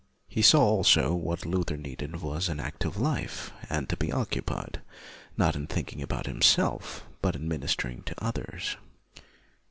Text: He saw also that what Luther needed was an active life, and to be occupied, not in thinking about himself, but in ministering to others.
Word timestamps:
He 0.27 0.41
saw 0.41 0.63
also 0.63 1.09
that 1.09 1.15
what 1.17 1.45
Luther 1.45 1.77
needed 1.77 2.23
was 2.23 2.49
an 2.49 2.59
active 2.59 2.97
life, 2.97 3.51
and 3.69 3.87
to 3.87 3.95
be 3.95 4.11
occupied, 4.11 4.81
not 5.37 5.55
in 5.55 5.67
thinking 5.67 6.01
about 6.01 6.25
himself, 6.25 7.05
but 7.21 7.35
in 7.35 7.47
ministering 7.47 8.01
to 8.05 8.15
others. 8.17 8.77